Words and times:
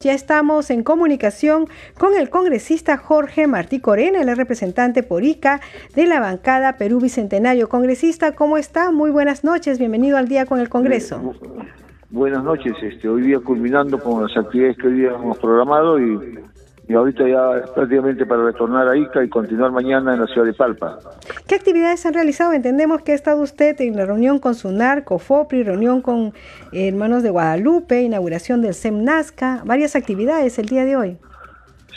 Ya 0.00 0.12
estamos 0.12 0.70
en 0.70 0.84
comunicación 0.84 1.66
con 1.98 2.14
el 2.14 2.30
congresista 2.30 2.96
Jorge 2.98 3.48
Martí 3.48 3.80
Corena, 3.80 4.20
el 4.20 4.36
representante 4.36 5.02
por 5.02 5.24
ICA 5.24 5.60
de 5.96 6.06
la 6.06 6.20
bancada 6.20 6.76
Perú 6.76 7.00
Bicentenario. 7.00 7.68
Congresista, 7.68 8.36
¿cómo 8.36 8.58
está? 8.58 8.92
Muy 8.92 9.10
buenas 9.10 9.42
noches, 9.42 9.80
bienvenido 9.80 10.16
al 10.16 10.28
día 10.28 10.46
con 10.46 10.60
el 10.60 10.68
Congreso. 10.68 11.34
Buenas 12.10 12.44
noches, 12.44 12.74
este, 12.80 13.08
hoy 13.08 13.22
día 13.22 13.40
culminando 13.40 13.98
con 13.98 14.22
las 14.22 14.36
actividades 14.36 14.76
que 14.76 14.86
hoy 14.86 15.00
día 15.00 15.10
hemos 15.16 15.36
programado 15.38 15.98
y 15.98 16.38
y 16.88 16.94
ahorita 16.94 17.28
ya 17.28 17.72
prácticamente 17.74 18.24
para 18.24 18.44
retornar 18.44 18.88
a 18.88 18.96
Ica 18.96 19.22
y 19.22 19.28
continuar 19.28 19.70
mañana 19.72 20.14
en 20.14 20.20
la 20.20 20.26
ciudad 20.26 20.46
de 20.46 20.54
Palpa. 20.54 20.98
¿Qué 21.46 21.54
actividades 21.54 22.06
han 22.06 22.14
realizado? 22.14 22.54
Entendemos 22.54 23.02
que 23.02 23.12
ha 23.12 23.14
estado 23.14 23.42
usted 23.42 23.78
en 23.82 23.96
la 23.96 24.06
reunión 24.06 24.38
con 24.38 24.54
SUNAR, 24.54 25.04
COFOPRI, 25.04 25.64
reunión 25.64 26.00
con 26.00 26.32
Hermanos 26.72 27.22
de 27.22 27.30
Guadalupe, 27.30 28.02
inauguración 28.02 28.62
del 28.62 28.72
SEM 28.72 29.04
Nazca, 29.04 29.62
varias 29.66 29.96
actividades 29.96 30.58
el 30.58 30.66
día 30.66 30.86
de 30.86 30.96
hoy. 30.96 31.18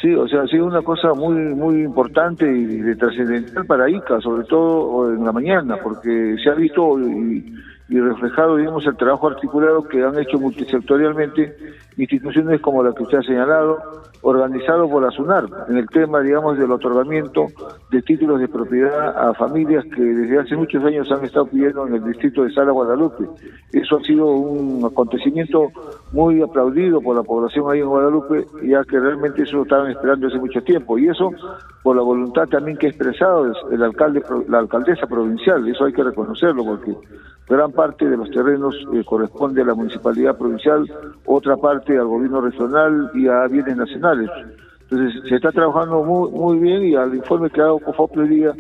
Sí, 0.02 0.14
o 0.14 0.28
sea, 0.28 0.42
ha 0.42 0.48
sido 0.48 0.66
una 0.66 0.82
cosa 0.82 1.14
muy 1.14 1.36
muy 1.54 1.84
importante 1.84 2.52
y 2.52 2.82
de 2.82 2.96
trascendental 2.96 3.66
para 3.68 3.90
Ica, 3.90 4.20
sobre 4.20 4.46
todo 4.46 5.14
en 5.14 5.24
la 5.24 5.32
mañana, 5.32 5.78
porque 5.82 6.36
se 6.44 6.50
ha 6.50 6.56
visto 6.56 7.00
y, 7.00 7.54
y 7.92 8.00
reflejado, 8.00 8.56
digamos, 8.56 8.88
el 8.88 8.96
trabajo 8.96 9.28
articulado 9.28 9.84
que 9.84 10.02
han 10.02 10.18
hecho 10.18 10.40
multisectorialmente 10.40 11.54
instituciones 11.98 12.62
como 12.62 12.82
la 12.82 12.94
que 12.94 13.04
usted 13.04 13.18
ha 13.18 13.24
señalado, 13.24 13.80
organizado 14.22 14.90
por 14.90 15.04
la 15.04 15.12
SUNAR, 15.12 15.46
en 15.68 15.76
el 15.76 15.90
tema, 15.90 16.22
digamos, 16.22 16.58
del 16.58 16.72
otorgamiento 16.72 17.48
de 17.92 18.02
títulos 18.02 18.40
de 18.40 18.48
propiedad 18.48 19.30
a 19.30 19.34
familias 19.34 19.84
que 19.94 20.02
desde 20.02 20.40
hace 20.40 20.56
muchos 20.56 20.82
años 20.86 21.12
han 21.12 21.26
estado 21.26 21.48
pidiendo 21.48 21.86
en 21.86 21.96
el 21.96 22.04
distrito 22.06 22.44
de 22.44 22.54
Sala 22.54 22.72
Guadalupe. 22.72 23.28
Eso 23.74 23.98
ha 23.98 24.04
sido 24.04 24.26
un 24.28 24.86
acontecimiento 24.86 25.68
muy 26.14 26.42
aplaudido 26.42 27.02
por 27.02 27.18
la 27.18 27.24
población 27.24 27.70
ahí 27.70 27.82
en 27.82 27.90
Guadalupe, 27.90 28.46
ya 28.64 28.86
que 28.86 29.02
realmente 29.02 29.44
eso 29.44 29.58
lo 29.58 29.64
estaban 29.64 29.92
esperando 29.92 30.28
hace 30.28 30.40
mucho 30.40 30.64
tiempo. 30.64 30.98
Y 30.98 31.10
eso 31.10 31.30
por 31.84 31.98
la 31.98 32.04
voluntad 32.04 32.48
también 32.48 32.78
que 32.78 32.86
ha 32.86 32.90
expresado 32.90 33.52
el 33.70 33.84
alcalde, 33.84 34.24
la 34.48 34.60
alcaldesa 34.60 35.08
provincial, 35.08 35.68
eso 35.68 35.84
hay 35.84 35.92
que 35.92 36.04
reconocerlo, 36.04 36.64
porque 36.64 36.96
gran 37.52 37.72
parte 37.74 38.10
de 38.10 38.16
los 38.16 38.32
terrenos 38.32 38.76
eh, 38.94 39.04
corresponde 39.04 39.62
a 39.62 39.66
la 39.66 39.76
municipalidad 39.76 40.38
provincial, 40.38 40.90
otra 41.26 41.58
parte 41.58 41.98
al 41.98 42.08
gobierno 42.08 42.40
regional 42.40 43.12
y 43.14 43.28
a 43.28 43.46
bienes 43.48 43.76
nacionales. 43.76 44.30
Entonces 44.84 45.22
se 45.28 45.36
está 45.36 45.52
trabajando 45.52 46.02
muy, 46.04 46.32
muy 46.32 46.60
bien 46.60 46.84
y 46.84 46.96
al 46.96 47.14
informe 47.14 47.50
que 47.50 47.60
ha 47.60 47.66
dado 47.66 47.80
COFOP 47.80 48.18
día, 48.20 48.54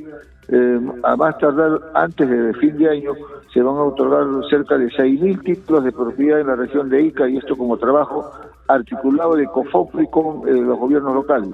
eh, 0.49 0.79
a 1.03 1.15
más 1.15 1.37
tardar 1.37 1.79
antes 1.93 2.29
de 2.29 2.53
fin 2.55 2.77
de 2.77 2.89
año, 2.89 3.13
se 3.53 3.61
van 3.61 3.75
a 3.77 3.83
otorgar 3.83 4.25
cerca 4.49 4.77
de 4.77 4.87
6.000 4.87 5.43
títulos 5.43 5.83
de 5.85 5.91
propiedad 5.93 6.41
en 6.41 6.47
la 6.47 6.55
región 6.55 6.89
de 6.89 7.01
Ica 7.01 7.29
y 7.29 7.37
esto 7.37 7.55
como 7.55 7.77
trabajo 7.77 8.29
articulado 8.67 9.35
de 9.35 9.45
COFOPRI 9.47 10.07
con 10.07 10.47
eh, 10.47 10.51
los 10.51 10.77
gobiernos 10.77 11.13
locales. 11.13 11.53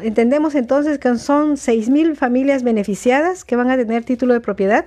Entendemos 0.00 0.54
entonces 0.54 0.98
que 0.98 1.14
son 1.16 1.52
6.000 1.52 2.16
familias 2.16 2.62
beneficiadas 2.62 3.44
que 3.44 3.56
van 3.56 3.70
a 3.70 3.76
tener 3.76 4.04
título 4.04 4.32
de 4.32 4.40
propiedad. 4.40 4.86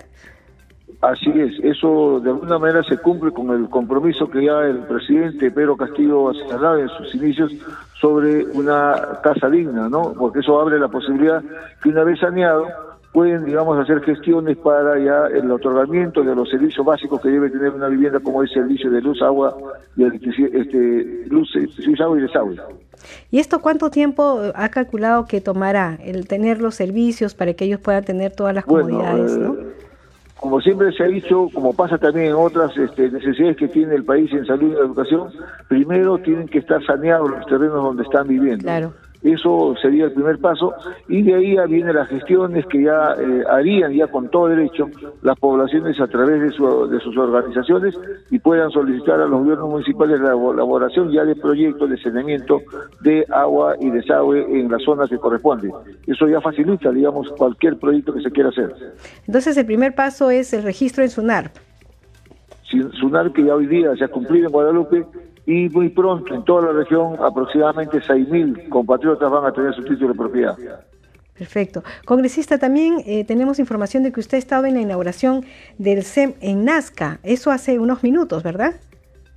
Así 1.02 1.30
es, 1.30 1.60
eso 1.64 2.20
de 2.20 2.30
alguna 2.30 2.58
manera 2.58 2.84
se 2.84 2.98
cumple 2.98 3.32
con 3.32 3.50
el 3.52 3.70
compromiso 3.70 4.30
que 4.30 4.46
ya 4.46 4.62
el 4.62 4.80
presidente 4.80 5.52
Pedro 5.52 5.76
Castillo 5.76 6.30
ha 6.30 6.34
señalado 6.34 6.80
en 6.80 6.90
sus 6.90 7.14
inicios 7.16 7.52
sobre 8.00 8.46
una 8.46 9.20
casa 9.24 9.50
digna, 9.50 9.90
¿no? 9.90 10.14
Porque 10.14 10.40
eso 10.40 10.60
abre 10.60 10.80
la 10.80 10.88
posibilidad 10.88 11.44
que 11.82 11.90
una 11.90 12.04
vez 12.04 12.20
saneado 12.20 12.66
pueden, 13.16 13.46
digamos, 13.46 13.80
hacer 13.80 14.02
gestiones 14.02 14.58
para 14.58 15.00
ya 15.00 15.28
el 15.28 15.50
otorgamiento 15.50 16.22
de 16.22 16.36
los 16.36 16.50
servicios 16.50 16.86
básicos 16.86 17.22
que 17.22 17.30
debe 17.30 17.50
tener 17.50 17.70
una 17.70 17.88
vivienda 17.88 18.20
como 18.20 18.42
el 18.42 18.50
servicio 18.50 18.92
de 18.92 19.02
luz, 19.02 19.22
agua 19.22 19.56
y 19.96 20.04
este, 20.04 21.24
luz, 21.28 21.50
luz, 21.56 22.02
agua 22.02 22.18
y 22.18 22.22
desagüe. 22.22 22.58
¿Y 23.32 23.40
esto 23.40 23.62
cuánto 23.62 23.90
tiempo 23.90 24.42
ha 24.54 24.68
calculado 24.68 25.26
que 25.26 25.40
tomará 25.40 25.98
el 26.04 26.28
tener 26.28 26.60
los 26.60 26.76
servicios 26.76 27.34
para 27.36 27.54
que 27.54 27.66
ellos 27.66 27.80
puedan 27.80 28.04
tener 28.04 28.34
todas 28.34 28.54
las 28.54 28.66
comodidades, 28.66 29.38
¿no? 29.38 29.56
Como 30.46 30.62
siempre 30.62 30.92
se 30.92 31.04
ha 31.04 31.08
dicho, 31.08 31.50
como 31.52 31.74
pasa 31.74 31.98
también 31.98 32.28
en 32.28 32.34
otras 32.34 32.78
este, 32.78 33.10
necesidades 33.10 33.58
que 33.58 33.68
tiene 33.68 33.96
el 33.96 34.04
país 34.06 34.32
en 34.32 34.46
salud 34.46 34.74
y 34.74 34.76
educación, 34.76 35.32
primero 35.68 36.20
tienen 36.20 36.48
que 36.48 36.60
estar 36.60 36.86
saneados 36.86 37.32
los 37.32 37.48
terrenos 37.48 37.84
donde 37.84 38.04
están 38.04 38.28
viviendo. 38.28 38.62
Claro. 38.62 38.94
Eso 39.26 39.74
sería 39.82 40.06
el 40.06 40.12
primer 40.12 40.38
paso 40.38 40.72
y 41.08 41.24
de 41.24 41.34
ahí 41.34 41.56
ya 41.56 41.66
vienen 41.66 41.96
las 41.96 42.08
gestiones 42.08 42.64
que 42.68 42.84
ya 42.84 43.16
eh, 43.20 43.44
harían 43.50 43.92
ya 43.92 44.06
con 44.06 44.30
todo 44.30 44.50
derecho 44.50 44.88
las 45.24 45.36
poblaciones 45.40 46.00
a 46.00 46.06
través 46.06 46.40
de, 46.40 46.46
de 46.46 47.00
sus 47.00 47.18
organizaciones 47.18 48.00
y 48.30 48.38
puedan 48.38 48.70
solicitar 48.70 49.20
a 49.20 49.26
los 49.26 49.40
gobiernos 49.40 49.68
municipales 49.68 50.20
la 50.20 50.34
elaboración 50.34 51.12
ya 51.12 51.26
de 51.26 51.36
proyectos 51.36 51.90
de 51.90 51.98
saneamiento 51.98 52.62
de 53.02 53.26
agua 53.32 53.76
y 53.82 53.90
desagüe 53.90 54.46
en 54.60 54.70
las 54.70 54.84
zonas 54.84 55.10
que 55.10 55.18
corresponden. 55.18 55.72
Eso 56.06 56.28
ya 56.28 56.40
facilita, 56.40 56.92
digamos, 56.92 57.28
cualquier 57.32 57.80
proyecto 57.80 58.14
que 58.14 58.22
se 58.22 58.30
quiera 58.30 58.50
hacer. 58.50 58.76
Entonces 59.26 59.58
el 59.58 59.66
primer 59.66 59.96
paso 59.96 60.30
es 60.30 60.54
el 60.54 60.62
registro 60.62 61.04
en 61.04 61.10
SUNAR. 61.10 61.52
SUNAR 63.00 63.32
que 63.32 63.44
ya 63.44 63.56
hoy 63.56 63.66
día 63.66 63.96
se 63.96 64.04
ha 64.04 64.08
cumplido 64.08 64.46
en 64.46 64.52
Guadalupe 64.52 65.06
y 65.46 65.70
muy 65.70 65.90
pronto 65.90 66.34
en 66.34 66.44
toda 66.44 66.68
la 66.68 66.80
región 66.80 67.18
aproximadamente 67.20 68.00
6.000 68.00 68.70
compatriotas 68.70 69.30
van 69.30 69.46
a 69.46 69.52
tener 69.52 69.74
su 69.74 69.84
título 69.84 70.10
de 70.10 70.16
propiedad. 70.16 70.58
Perfecto. 71.38 71.84
Congresista, 72.06 72.58
también 72.58 73.02
eh, 73.06 73.26
tenemos 73.26 73.60
información 73.60 74.04
de 74.04 74.12
que 74.12 74.22
usted 74.22 74.38
ha 74.38 74.68
en 74.68 74.76
la 74.76 74.82
inauguración 74.82 75.46
del 75.78 76.04
SEM 76.04 76.34
en 76.40 76.64
Nazca, 76.64 77.20
eso 77.24 77.52
hace 77.52 77.78
unos 77.78 78.04
minutos, 78.04 78.42
¿verdad? 78.42 78.76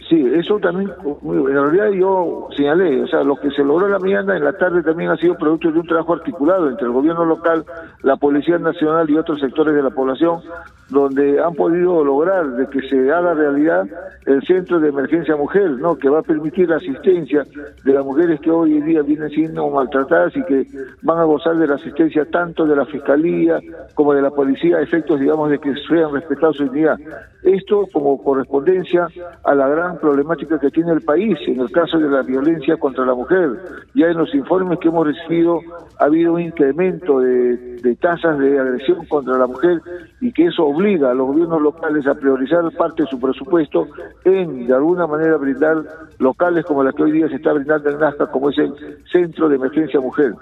Sí, 0.08 0.26
eso 0.34 0.58
también, 0.58 0.90
en 1.22 1.52
realidad 1.52 1.90
yo 1.90 2.48
señalé, 2.56 3.02
o 3.02 3.06
sea, 3.08 3.22
lo 3.22 3.36
que 3.36 3.50
se 3.50 3.62
logró 3.62 3.86
en 3.86 3.92
la 3.92 3.98
mañana, 3.98 4.36
en 4.38 4.44
la 4.44 4.54
tarde 4.54 4.82
también 4.82 5.10
ha 5.10 5.16
sido 5.18 5.36
producto 5.36 5.70
de 5.70 5.80
un 5.80 5.86
trabajo 5.86 6.14
articulado 6.14 6.70
entre 6.70 6.86
el 6.86 6.92
gobierno 6.92 7.26
local, 7.26 7.62
la 8.02 8.16
Policía 8.16 8.58
Nacional 8.58 9.10
y 9.10 9.18
otros 9.18 9.38
sectores 9.38 9.74
de 9.74 9.82
la 9.82 9.90
población, 9.90 10.40
donde 10.88 11.38
han 11.38 11.54
podido 11.54 12.02
lograr 12.02 12.46
de 12.56 12.66
que 12.68 12.80
se 12.88 13.12
haga 13.12 13.34
realidad 13.34 13.86
el 14.24 14.42
Centro 14.46 14.80
de 14.80 14.88
Emergencia 14.88 15.36
Mujer, 15.36 15.72
¿no? 15.72 15.96
que 15.96 16.08
va 16.08 16.20
a 16.20 16.22
permitir 16.22 16.70
la 16.70 16.76
asistencia 16.76 17.44
de 17.84 17.92
las 17.92 18.04
mujeres 18.04 18.40
que 18.40 18.50
hoy 18.50 18.78
en 18.78 18.86
día 18.86 19.02
vienen 19.02 19.28
siendo 19.28 19.68
maltratadas 19.68 20.34
y 20.36 20.42
que 20.44 20.66
van 21.02 21.18
a 21.18 21.24
gozar 21.24 21.56
de 21.56 21.66
la 21.66 21.74
asistencia 21.74 22.24
tanto 22.30 22.64
de 22.64 22.76
la 22.76 22.86
Fiscalía 22.86 23.60
como 23.94 24.14
de 24.14 24.22
la 24.22 24.30
Policía, 24.30 24.78
a 24.78 24.80
efectos, 24.80 25.20
digamos, 25.20 25.50
de 25.50 25.58
que 25.58 25.74
sean 25.86 26.12
respetados 26.12 26.56
su 26.56 26.64
dignidad. 26.64 26.98
Esto 27.42 27.86
como 27.92 28.22
correspondencia 28.22 29.08
a 29.44 29.54
la 29.54 29.68
gran 29.68 29.97
problemática 29.98 30.58
que 30.58 30.70
tiene 30.70 30.92
el 30.92 31.02
país 31.02 31.38
en 31.46 31.60
el 31.60 31.70
caso 31.70 31.98
de 31.98 32.08
la 32.08 32.22
violencia 32.22 32.76
contra 32.76 33.04
la 33.04 33.14
mujer. 33.14 33.50
Ya 33.94 34.06
en 34.06 34.18
los 34.18 34.34
informes 34.34 34.78
que 34.78 34.88
hemos 34.88 35.06
recibido 35.06 35.60
ha 35.98 36.04
habido 36.04 36.34
un 36.34 36.40
incremento 36.40 37.20
de, 37.20 37.96
tasas 38.00 38.38
de 38.38 38.58
agresión 38.58 39.04
contra 39.06 39.38
la 39.38 39.46
mujer 39.46 39.80
y 40.20 40.32
que 40.32 40.46
eso 40.46 40.64
obliga 40.64 41.10
a 41.10 41.14
los 41.14 41.26
gobiernos 41.28 41.60
locales 41.62 42.06
a 42.06 42.14
priorizar 42.14 42.70
parte 42.76 43.02
de 43.02 43.08
su 43.08 43.18
presupuesto 43.18 43.88
en, 44.24 44.66
de 44.66 44.74
alguna 44.74 45.06
manera, 45.06 45.36
brindar 45.36 45.82
locales 46.18 46.64
como 46.64 46.82
la 46.82 46.92
que 46.92 47.02
hoy 47.02 47.12
día 47.12 47.28
se 47.28 47.36
está 47.36 47.52
brindando 47.52 47.90
en 47.90 47.98
Nazca, 47.98 48.26
como 48.26 48.50
es 48.50 48.58
el 48.58 48.72
Centro 49.10 49.48
de 49.48 49.56
Emergencia 49.56 50.00
Mujer. 50.00 50.34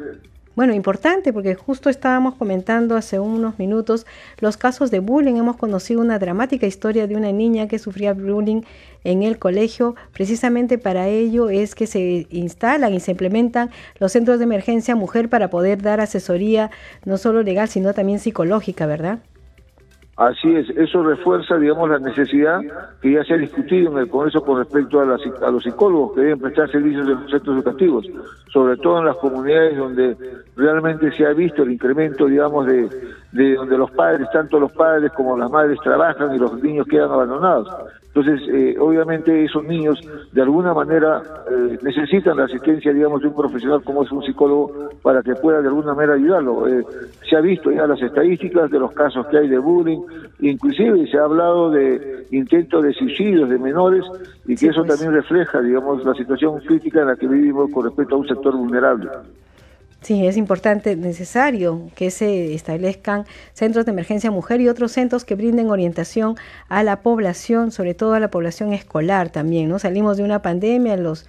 Bueno, 0.56 0.72
importante 0.72 1.34
porque 1.34 1.54
justo 1.54 1.90
estábamos 1.90 2.34
comentando 2.36 2.96
hace 2.96 3.20
unos 3.20 3.58
minutos 3.58 4.06
los 4.38 4.56
casos 4.56 4.90
de 4.90 5.00
bullying. 5.00 5.34
Hemos 5.34 5.56
conocido 5.56 6.00
una 6.00 6.18
dramática 6.18 6.66
historia 6.66 7.06
de 7.06 7.14
una 7.14 7.30
niña 7.30 7.68
que 7.68 7.78
sufría 7.78 8.14
bullying 8.14 8.62
en 9.04 9.22
el 9.22 9.38
colegio. 9.38 9.96
Precisamente 10.14 10.78
para 10.78 11.08
ello 11.08 11.50
es 11.50 11.74
que 11.74 11.86
se 11.86 12.26
instalan 12.30 12.94
y 12.94 13.00
se 13.00 13.10
implementan 13.10 13.70
los 13.98 14.12
centros 14.12 14.38
de 14.38 14.44
emergencia 14.44 14.96
mujer 14.96 15.28
para 15.28 15.50
poder 15.50 15.82
dar 15.82 16.00
asesoría 16.00 16.70
no 17.04 17.18
solo 17.18 17.42
legal, 17.42 17.68
sino 17.68 17.92
también 17.92 18.18
psicológica, 18.18 18.86
¿verdad? 18.86 19.18
Así 20.16 20.50
es, 20.56 20.71
eso 20.71 21.03
refuerza, 21.03 21.59
digamos, 21.59 21.91
la 21.91 21.99
necesidad 21.99 22.60
que 23.03 23.12
ya 23.12 23.22
se 23.25 23.34
ha 23.34 23.37
discutido 23.37 23.93
en 23.93 23.99
el 23.99 24.09
Congreso 24.09 24.41
con 24.41 24.59
respecto 24.59 24.99
a, 24.99 25.03
a 25.03 25.50
los 25.50 25.62
psicólogos 25.62 26.15
que 26.15 26.22
deben 26.22 26.41
prestar 26.41 26.71
servicios 26.71 27.06
en 27.06 27.21
los 27.21 27.31
centros 27.31 27.56
educativos, 27.56 28.06
sobre 28.51 28.78
todo 28.78 29.01
en 29.01 29.04
las 29.04 29.16
comunidades 29.16 29.77
donde 29.77 30.16
realmente 30.57 31.13
se 31.13 31.27
ha 31.27 31.34
visto 31.34 31.65
el 31.65 31.72
incremento, 31.72 32.24
digamos, 32.24 32.66
de 32.66 33.54
donde 33.57 33.77
los 33.77 33.91
padres, 33.91 34.27
tanto 34.33 34.59
los 34.59 34.72
padres 34.72 35.13
como 35.13 35.36
las 35.36 35.51
madres 35.51 35.78
trabajan 35.83 36.34
y 36.34 36.39
los 36.39 36.62
niños 36.62 36.86
quedan 36.89 37.10
abandonados. 37.10 37.69
Entonces, 38.16 38.48
eh, 38.48 38.77
obviamente 38.80 39.45
esos 39.45 39.63
niños 39.65 40.01
de 40.33 40.41
alguna 40.41 40.72
manera 40.72 41.22
eh, 41.51 41.78
necesitan 41.83 42.39
la 42.39 42.45
asistencia, 42.45 42.91
digamos, 42.91 43.21
de 43.21 43.28
un 43.28 43.36
profesional 43.36 43.83
como 43.84 44.04
es 44.04 44.10
un 44.10 44.22
psicólogo 44.22 44.89
para 45.03 45.22
que 45.22 45.34
pueda 45.34 45.60
de 45.60 45.68
alguna 45.68 45.92
manera 45.92 46.15
ayudarlo. 46.15 46.66
Eh, 46.66 46.83
se 47.28 47.36
ha 47.36 47.42
visto 47.42 47.71
ya 47.71 47.86
las 47.86 48.01
estadísticas 48.01 48.71
de 48.71 48.78
los 48.78 48.92
casos 48.92 49.27
que 49.27 49.36
hay 49.36 49.48
de 49.48 49.59
bullying, 49.59 50.01
inclusive 50.41 51.07
se 51.10 51.18
ha 51.18 51.24
hablado 51.24 51.71
de 51.71 52.24
intentos 52.30 52.83
de 52.84 52.95
suicidios 52.95 53.51
de 53.51 53.59
menores 53.59 54.07
y 54.47 54.57
que 54.57 54.69
eso 54.69 54.83
pues. 54.83 54.98
también 54.98 55.12
refleja, 55.12 55.60
digamos, 55.60 56.03
la 56.03 56.15
situación 56.15 56.59
crítica 56.60 57.03
en 57.03 57.09
la 57.09 57.16
que 57.16 57.28
vivimos 57.28 57.71
con 57.71 57.84
respecto 57.84 58.15
a 58.15 58.19
un 58.19 58.28
sector 58.28 58.57
vulnerable. 58.57 59.10
Sí, 60.03 60.27
es 60.27 60.37
importante, 60.37 60.95
necesario 60.95 61.91
que 61.97 62.10
se 62.13 62.54
establezcan 62.54 63.25
centros 63.54 63.87
de 63.87 63.93
emergencia 63.93 64.31
mujer 64.31 64.60
y 64.60 64.69
otros 64.69 64.93
centros 64.93 65.25
que 65.25 65.34
brinden 65.34 65.69
orientación 65.69 66.37
a 66.69 66.84
la 66.84 67.01
población, 67.01 67.72
sobre 67.72 67.95
todo 67.95 68.15
a 68.15 68.21
la 68.21 68.31
población 68.31 68.72
escolar 68.72 69.31
también, 69.31 69.69
¿no? 69.69 69.78
Salimos 69.81 70.16
de 70.16 70.22
una 70.22 70.43
pandemia, 70.43 70.97
los 70.97 71.27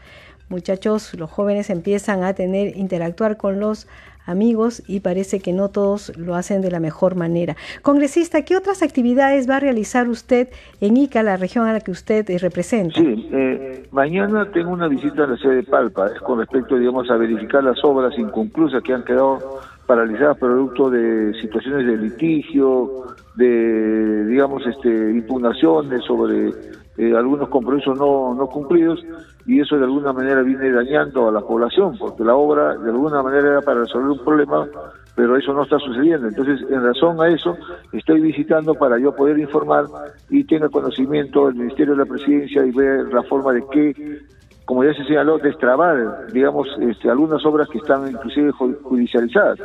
muchachos, 0.49 1.13
los 1.15 1.31
jóvenes 1.31 1.69
empiezan 1.71 2.23
a 2.23 2.33
tener, 2.33 2.77
interactuar 2.77 3.37
con 3.37 3.59
los 3.59 3.87
amigos 4.27 4.83
y 4.87 4.99
parece 4.99 5.39
que 5.39 5.53
no 5.53 5.69
todos 5.69 6.15
lo 6.17 6.35
hacen 6.35 6.61
de 6.61 6.69
la 6.69 6.79
mejor 6.79 7.15
manera. 7.15 7.55
Congresista, 7.81 8.43
¿qué 8.43 8.55
otras 8.55 8.83
actividades 8.83 9.49
va 9.49 9.55
a 9.55 9.59
realizar 9.59 10.07
usted 10.09 10.49
en 10.81 10.97
Ica, 10.97 11.23
la 11.23 11.37
región 11.37 11.65
a 11.65 11.73
la 11.73 11.79
que 11.79 11.91
usted 11.91 12.29
eh, 12.29 12.37
representa? 12.37 12.99
Sí, 12.99 13.29
eh, 13.31 13.87
mañana 13.91 14.51
tengo 14.51 14.71
una 14.71 14.87
visita 14.87 15.23
a 15.23 15.27
la 15.27 15.37
sede 15.37 15.55
de 15.55 15.63
Palpa, 15.63 16.07
es 16.07 16.21
con 16.21 16.39
respecto, 16.39 16.77
digamos, 16.77 17.09
a 17.09 17.17
verificar 17.17 17.63
las 17.63 17.83
obras 17.83 18.17
inconclusas 18.19 18.83
que 18.83 18.93
han 18.93 19.03
quedado 19.03 19.59
paralizadas 19.87 20.37
producto 20.37 20.89
de 20.89 21.33
situaciones 21.41 21.87
de 21.87 21.97
litigio, 21.97 23.05
de, 23.35 24.25
digamos, 24.25 24.65
este, 24.67 24.89
impugnaciones 24.89 26.03
sobre 26.03 26.49
eh, 26.97 27.15
algunos 27.15 27.47
compromisos 27.47 27.97
no, 27.97 28.33
no 28.33 28.47
cumplidos 28.47 28.99
y 29.47 29.61
eso 29.61 29.77
de 29.77 29.85
alguna 29.85 30.11
manera 30.11 30.41
viene 30.41 30.71
dañando 30.71 31.29
a 31.29 31.31
la 31.31 31.39
población, 31.39 31.97
porque 31.97 32.23
la 32.23 32.35
obra 32.35 32.77
de 32.77 32.89
alguna 32.89 33.23
manera 33.23 33.47
era 33.47 33.61
para 33.61 33.79
resolver 33.79 34.09
un 34.09 34.23
problema, 34.23 34.67
pero 35.15 35.37
eso 35.37 35.53
no 35.53 35.63
está 35.63 35.79
sucediendo. 35.79 36.27
Entonces, 36.27 36.59
en 36.69 36.83
razón 36.83 37.19
a 37.21 37.29
eso, 37.29 37.55
estoy 37.93 38.19
visitando 38.19 38.75
para 38.75 38.99
yo 38.99 39.15
poder 39.15 39.39
informar 39.39 39.85
y 40.29 40.43
tenga 40.43 40.67
conocimiento 40.67 41.47
del 41.47 41.55
Ministerio 41.55 41.93
de 41.93 41.99
la 41.99 42.05
Presidencia 42.05 42.65
y 42.65 42.71
ver 42.71 43.07
la 43.13 43.23
forma 43.23 43.53
de 43.53 43.63
qué 43.71 44.19
como 44.65 44.83
ya 44.83 44.93
se 44.93 45.05
señaló, 45.05 45.37
destrabar, 45.37 46.27
digamos, 46.33 46.67
este, 46.81 47.09
algunas 47.09 47.43
obras 47.45 47.69
que 47.69 47.77
están 47.77 48.05
inclusive 48.11 48.51
judicializadas 48.51 49.57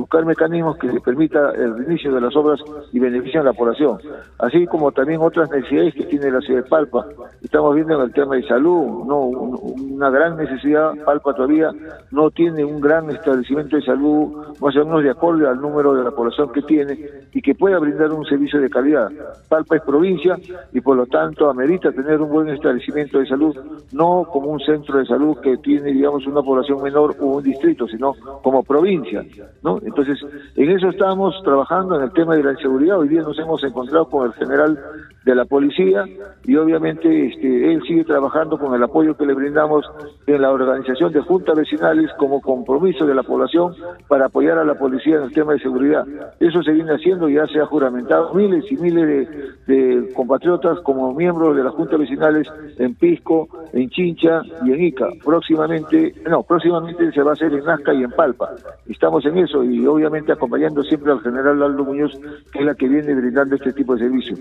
buscar 0.00 0.24
mecanismos 0.24 0.76
que 0.78 0.88
le 0.88 1.00
permita 1.00 1.52
el 1.52 1.84
inicio 1.86 2.12
de 2.12 2.20
las 2.20 2.34
obras 2.34 2.60
y 2.92 2.98
beneficien 2.98 3.42
a 3.42 3.46
la 3.46 3.52
población, 3.52 3.98
así 4.38 4.66
como 4.66 4.92
también 4.92 5.20
otras 5.20 5.50
necesidades 5.50 5.94
que 5.94 6.04
tiene 6.04 6.30
la 6.30 6.40
ciudad 6.40 6.62
de 6.62 6.68
Palpa. 6.68 7.06
Estamos 7.42 7.74
viendo 7.74 7.94
en 7.94 8.02
el 8.02 8.12
tema 8.12 8.36
de 8.36 8.46
salud, 8.46 9.04
no 9.06 9.20
una 9.20 10.10
gran 10.10 10.36
necesidad, 10.36 10.94
Palpa 11.04 11.34
todavía 11.34 11.70
no 12.10 12.30
tiene 12.30 12.64
un 12.64 12.80
gran 12.80 13.10
establecimiento 13.10 13.76
de 13.76 13.82
salud, 13.82 14.32
más 14.60 14.76
o 14.76 14.84
menos 14.84 15.02
de 15.02 15.10
acuerdo 15.10 15.48
al 15.48 15.60
número 15.60 15.94
de 15.94 16.04
la 16.04 16.10
población 16.10 16.50
que 16.52 16.62
tiene 16.62 16.98
y 17.32 17.42
que 17.42 17.54
pueda 17.54 17.78
brindar 17.78 18.12
un 18.12 18.24
servicio 18.24 18.60
de 18.60 18.70
calidad. 18.70 19.10
Palpa 19.48 19.76
es 19.76 19.82
provincia 19.82 20.36
y 20.72 20.80
por 20.80 20.96
lo 20.96 21.06
tanto 21.06 21.48
amerita 21.48 21.92
tener 21.92 22.20
un 22.20 22.30
buen 22.30 22.48
establecimiento 22.48 23.18
de 23.18 23.26
salud, 23.26 23.56
no 23.92 24.24
como 24.30 24.50
un 24.50 24.60
centro 24.60 24.98
de 24.98 25.06
salud 25.06 25.38
que 25.40 25.58
tiene, 25.58 25.92
digamos, 25.92 26.26
una 26.26 26.42
población 26.42 26.82
menor 26.82 27.14
o 27.20 27.26
un 27.26 27.42
distrito, 27.42 27.86
sino 27.86 28.14
como 28.42 28.62
provincia, 28.62 29.24
¿no? 29.62 29.78
Entonces, 29.90 30.24
en 30.54 30.70
eso 30.70 30.88
estamos 30.88 31.34
trabajando 31.42 31.96
en 31.96 32.02
el 32.02 32.12
tema 32.12 32.36
de 32.36 32.44
la 32.44 32.52
inseguridad. 32.52 32.98
Hoy 32.98 33.08
día 33.08 33.22
nos 33.22 33.38
hemos 33.38 33.62
encontrado 33.64 34.08
con 34.08 34.26
el 34.26 34.32
general 34.34 34.78
de 35.24 35.34
la 35.34 35.44
policía 35.44 36.04
y 36.44 36.56
obviamente 36.56 37.26
este, 37.26 37.72
él 37.72 37.82
sigue 37.86 38.04
trabajando 38.04 38.58
con 38.58 38.74
el 38.74 38.82
apoyo 38.82 39.16
que 39.16 39.26
le 39.26 39.34
brindamos 39.34 39.84
en 40.26 40.40
la 40.40 40.50
organización 40.50 41.12
de 41.12 41.20
juntas 41.20 41.56
vecinales 41.56 42.10
como 42.18 42.40
compromiso 42.40 43.04
de 43.04 43.14
la 43.14 43.22
población 43.22 43.74
para 44.08 44.26
apoyar 44.26 44.58
a 44.58 44.64
la 44.64 44.74
policía 44.74 45.16
en 45.16 45.24
el 45.24 45.32
tema 45.32 45.52
de 45.52 45.58
seguridad. 45.58 46.06
Eso 46.38 46.62
se 46.62 46.72
viene 46.72 46.92
haciendo 46.92 47.28
y 47.28 47.34
ya 47.34 47.46
se 47.48 47.60
ha 47.60 47.66
juramentado 47.66 48.32
miles 48.32 48.64
y 48.70 48.76
miles 48.76 49.28
de, 49.66 50.12
compatriotas 50.14 50.80
como 50.80 51.12
miembros 51.14 51.54
de 51.56 51.64
las 51.64 51.74
juntas 51.74 51.98
vecinales 51.98 52.48
en 52.78 52.94
Pisco, 52.94 53.48
en 53.72 53.90
Chincha 53.90 54.42
y 54.64 54.72
en 54.72 54.84
Ica. 54.84 55.08
Próximamente, 55.24 56.14
no, 56.28 56.42
próximamente 56.42 57.12
se 57.12 57.22
va 57.22 57.30
a 57.30 57.34
hacer 57.34 57.52
en 57.52 57.64
Nazca 57.64 57.92
y 57.92 58.04
en 58.04 58.10
Palpa. 58.10 58.50
Estamos 58.86 59.24
en 59.26 59.38
eso 59.38 59.62
y 59.62 59.79
obviamente 59.86 60.32
acompañando 60.32 60.82
siempre 60.82 61.12
al 61.12 61.20
general 61.20 61.62
Aldo 61.62 61.84
Muñoz, 61.84 62.18
que 62.52 62.58
es 62.58 62.64
la 62.64 62.74
que 62.74 62.88
viene 62.88 63.14
brindando 63.14 63.56
este 63.56 63.72
tipo 63.72 63.94
de 63.94 64.00
servicios. 64.00 64.40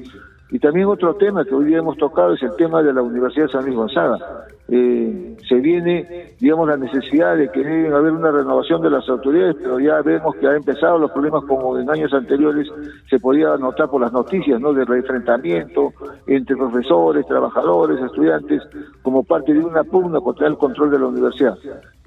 Y 0.52 0.58
también 0.58 0.88
otro 0.88 1.16
tema 1.16 1.46
que 1.46 1.54
hoy 1.54 1.66
día 1.66 1.78
hemos 1.78 1.98
tocado 1.98 2.34
es 2.34 2.42
el 2.42 2.56
tema 2.56 2.82
de 2.82 2.92
la 2.92 3.04
Universidad 3.04 3.46
de 3.46 3.52
San 3.52 3.66
Luis 3.66 3.76
Gonzaga. 3.76 4.18
Eh, 4.68 5.38
se 5.48 5.56
viene, 5.56 6.34
digamos, 6.40 6.68
la 6.68 6.78
necesidad 6.78 7.38
de 7.38 7.50
que 7.50 7.64
debe 7.64 7.96
haber 7.96 8.12
una 8.14 8.32
renovación 8.32 8.82
de 8.82 8.90
las 8.90 9.08
autoridades, 9.10 9.56
pero 9.60 9.80
ya 9.80 10.02
vemos 10.02 10.36
que 10.36 10.48
ha 10.48 10.56
empezado 10.56 10.98
los 10.98 11.12
problemas 11.12 11.44
como 11.46 11.78
en 11.78 11.90
años 11.90 12.14
anteriores 12.14 12.68
se 13.10 13.20
podía 13.20 13.56
notar 13.58 13.90
por 13.90 14.02
las 14.02 14.12
noticias, 14.12 14.60
¿no? 14.60 14.74
De 14.74 14.84
enfrentamiento 14.84 15.94
entre 16.26 16.56
profesores, 16.56 17.26
trabajadores, 17.28 18.02
estudiantes, 18.02 18.62
como 19.04 19.24
parte 19.24 19.54
de 19.54 19.60
una 19.60 19.84
pugna 19.84 20.20
contra 20.20 20.48
el 20.48 20.58
control 20.58 20.92
de 20.92 21.00
la 21.00 21.06
universidad. 21.08 21.56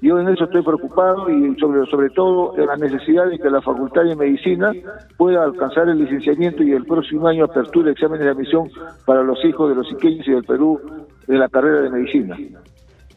Yo 0.03 0.19
en 0.19 0.27
eso 0.27 0.43
estoy 0.43 0.61
preocupado 0.61 1.29
y 1.29 1.57
sobre, 1.57 1.89
sobre 1.89 2.09
todo 2.09 2.57
en 2.57 2.65
la 2.65 2.75
necesidad 2.75 3.25
de 3.25 3.39
que 3.39 3.49
la 3.49 3.61
Facultad 3.61 4.03
de 4.03 4.17
Medicina 4.17 4.73
pueda 5.15 5.45
alcanzar 5.45 5.87
el 5.87 5.97
licenciamiento 5.97 6.61
y 6.61 6.73
el 6.73 6.83
próximo 6.83 7.25
año 7.25 7.45
apertura 7.45 7.89
exámenes 7.89 8.25
de 8.25 8.31
admisión 8.31 8.69
para 9.05 9.23
los 9.23 9.39
hijos 9.45 9.69
de 9.69 9.75
los 9.75 9.89
iqueños 9.93 10.27
y 10.27 10.31
del 10.31 10.43
Perú 10.43 10.81
de 11.25 11.37
la 11.37 11.47
carrera 11.47 11.83
de 11.83 11.89
medicina. 11.89 12.37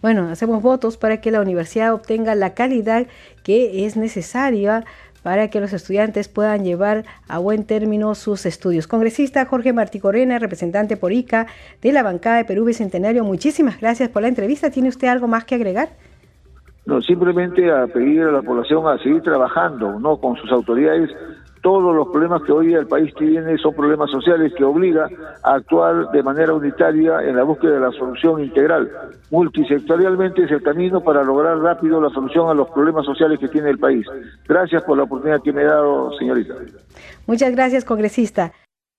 Bueno, 0.01 0.29
hacemos 0.29 0.63
votos 0.63 0.97
para 0.97 1.21
que 1.21 1.33
la 1.33 1.41
universidad 1.41 1.93
obtenga 1.93 2.37
la 2.37 2.55
calidad 2.55 3.09
que 3.43 3.85
es 3.85 3.97
necesaria 3.97 4.85
para 5.25 5.51
que 5.51 5.61
los 5.61 5.73
estudiantes 5.73 6.29
puedan 6.29 6.63
llevar 6.63 7.05
a 7.27 7.39
buen 7.39 7.65
término 7.65 8.15
sus 8.15 8.47
estudios. 8.47 8.87
Congresista 8.87 9.45
Jorge 9.45 9.73
Martí 9.73 9.99
Corena, 9.99 10.39
representante 10.39 10.97
por 10.97 11.13
ICA 11.13 11.49
de 11.83 11.93
la 11.93 12.05
bancada 12.05 12.37
de 12.37 12.45
Perú 12.45 12.65
Bicentenario, 12.65 13.25
muchísimas 13.25 13.81
gracias 13.81 14.09
por 14.09 14.23
la 14.23 14.29
entrevista. 14.29 14.71
¿Tiene 14.71 14.89
usted 14.89 15.09
algo 15.09 15.27
más 15.27 15.45
que 15.45 15.57
agregar? 15.57 15.89
No, 16.87 17.03
simplemente 17.03 17.71
a 17.71 17.89
pedir 17.89 18.23
a 18.23 18.31
la 18.31 18.43
población 18.43 18.87
a 18.87 18.97
seguir 18.99 19.21
trabajando, 19.21 19.99
¿no? 19.99 20.19
Con 20.19 20.37
sus 20.37 20.51
autoridades. 20.53 21.11
Todos 21.61 21.97
los 21.97 22.07
problemas 22.09 22.43
que 22.43 22.53
hoy 22.53 22.75
el 22.75 22.87
país 22.87 23.13
tiene 23.17 23.59
son 23.59 23.75
problemas 23.75 24.09
sociales 24.09 24.53
que 24.57 24.63
obliga 24.63 25.09
a 25.43 25.55
actuar 25.55 26.13
de 26.13 26.23
manera 26.23 26.55
unitaria 26.55 27.23
en 27.23 27.35
la 27.35 27.43
búsqueda 27.43 27.73
de 27.73 27.81
la 27.81 27.91
solución 27.91 28.41
integral. 28.41 28.89
Multisectorialmente 29.33 30.45
es 30.45 30.51
el 30.53 30.63
camino 30.63 31.01
para 31.01 31.25
lograr 31.25 31.59
rápido 31.59 32.01
la 32.01 32.11
solución 32.11 32.49
a 32.49 32.55
los 32.55 32.69
problemas 32.69 33.05
sociales 33.05 33.41
que 33.41 33.49
tiene 33.49 33.71
el 33.71 33.79
país. 33.79 34.07
Gracias 34.47 34.85
por 34.85 34.97
la 34.97 35.05
oportunidad 35.05 35.43
que 35.43 35.53
me 35.53 35.63
ha 35.63 35.73
dado, 35.73 36.13
señorita. 36.17 36.55
Muchas 37.27 37.51
gracias, 37.51 37.85
congresista. 37.85 38.53